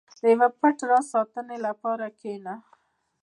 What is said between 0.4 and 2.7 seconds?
پټ راز ساتلو لپاره کښېنه.